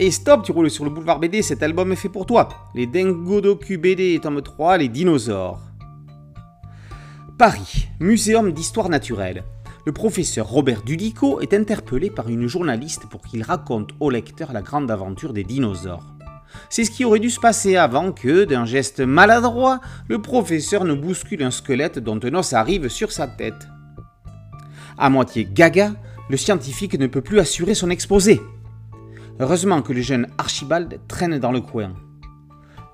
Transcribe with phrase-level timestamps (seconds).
[0.00, 2.48] Et stop, tu roules sur le boulevard BD, cet album est fait pour toi.
[2.72, 5.60] Les Dengodoku BD, tome 3, les dinosaures.
[7.36, 9.42] Paris, Muséum d'histoire naturelle.
[9.84, 14.62] Le professeur Robert Dudico est interpellé par une journaliste pour qu'il raconte au lecteur la
[14.62, 16.14] grande aventure des dinosaures.
[16.70, 20.94] C'est ce qui aurait dû se passer avant que, d'un geste maladroit, le professeur ne
[20.94, 23.66] bouscule un squelette dont un os arrive sur sa tête.
[24.96, 25.94] À moitié gaga,
[26.30, 28.40] le scientifique ne peut plus assurer son exposé.
[29.40, 31.92] Heureusement que le jeune Archibald traîne dans le coin.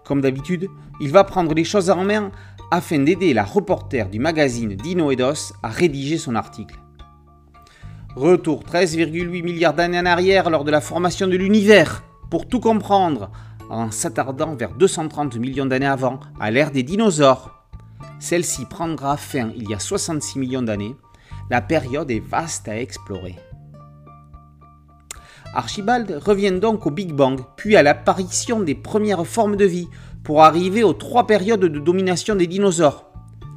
[0.04, 0.68] Comme d'habitude,
[1.00, 2.30] il va prendre les choses en main
[2.70, 6.78] afin d'aider la reporter du magazine Dino Eidos à rédiger son article.
[8.14, 13.30] Retour 13,8 milliards d'années en arrière lors de la formation de l'univers, pour tout comprendre,
[13.70, 17.64] en s'attardant vers 230 millions d'années avant, à l'ère des dinosaures.
[18.20, 20.94] Celle-ci prendra fin il y a 66 millions d'années.
[21.50, 23.36] La période est vaste à explorer.
[25.54, 29.88] Archibald revient donc au Big Bang, puis à l'apparition des premières formes de vie,
[30.24, 33.06] pour arriver aux trois périodes de domination des dinosaures.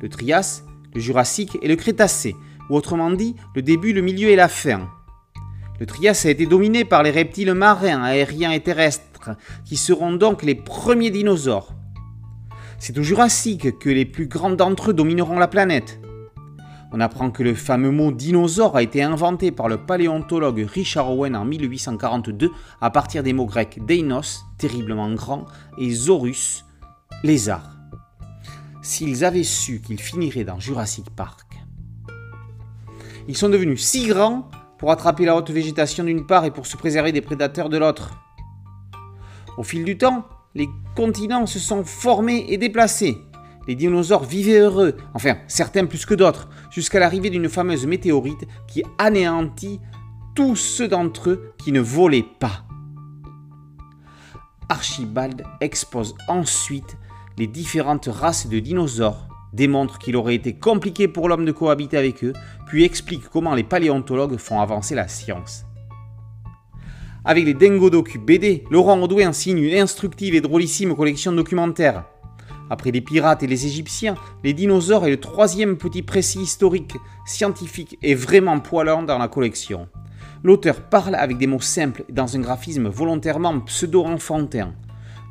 [0.01, 0.61] Le Trias,
[0.93, 2.35] le Jurassique et le Crétacé,
[2.69, 4.87] ou autrement dit, le début, le milieu et la fin.
[5.79, 9.31] Le Trias a été dominé par les reptiles marins, aériens et terrestres,
[9.65, 11.73] qui seront donc les premiers dinosaures.
[12.77, 15.99] C'est au Jurassique que les plus grands d'entre eux domineront la planète.
[16.93, 21.35] On apprend que le fameux mot dinosaure a été inventé par le paléontologue Richard Owen
[21.35, 25.45] en 1842 à partir des mots grecs deinos, terriblement grand,
[25.77, 26.63] et zorus,
[27.23, 27.75] lézard.
[28.81, 31.45] S'ils avaient su qu'ils finiraient dans Jurassic Park.
[33.27, 36.77] Ils sont devenus si grands pour attraper la haute végétation d'une part et pour se
[36.77, 38.17] préserver des prédateurs de l'autre.
[39.57, 43.17] Au fil du temps, les continents se sont formés et déplacés
[43.67, 48.83] les dinosaures vivaient heureux, enfin certains plus que d'autres, jusqu'à l'arrivée d'une fameuse météorite qui
[48.97, 49.79] anéantit
[50.35, 52.63] tous ceux d'entre eux qui ne volaient pas.
[54.69, 56.97] Archibald expose ensuite
[57.37, 62.23] les différentes races de dinosaures, démontre qu'il aurait été compliqué pour l'homme de cohabiter avec
[62.23, 62.33] eux,
[62.67, 65.63] puis explique comment les paléontologues font avancer la science.
[67.23, 72.05] Avec les Dengodoku BD, Laurent Audouin signe une instructive et drôlissime collection documentaire.
[72.69, 76.95] Après les pirates et les Égyptiens, les dinosaures est le troisième petit précis historique,
[77.25, 79.87] scientifique et vraiment poilant dans la collection.
[80.43, 84.73] L'auteur parle avec des mots simples et dans un graphisme volontairement pseudo-enfantin.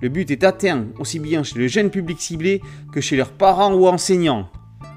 [0.02, 2.60] Le but est atteint aussi bien chez le jeune public ciblé
[2.92, 4.48] que chez leurs parents ou enseignants.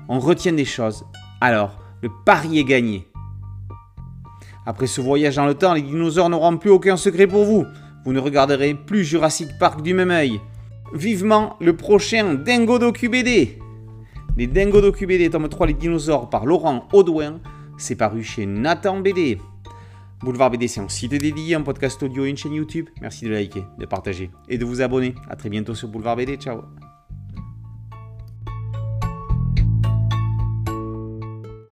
[0.07, 1.05] On retient des choses.
[1.41, 3.07] Alors, le pari est gagné.
[4.65, 7.65] Après ce voyage dans le temps, les dinosaures n'auront plus aucun secret pour vous.
[8.05, 10.39] Vous ne regarderez plus Jurassic Park du même œil
[10.93, 13.59] vivement le prochain Dingo Docu BD.
[14.37, 17.39] Les Dingo Docu BD, tome 3, Les dinosaures par Laurent Audouin.
[17.77, 19.37] C'est paru chez Nathan BD.
[20.21, 22.89] Boulevard BD, c'est un site dédié, un podcast audio et une chaîne YouTube.
[23.01, 25.15] Merci de liker, de partager et de vous abonner.
[25.29, 26.35] A très bientôt sur Boulevard BD.
[26.35, 26.61] Ciao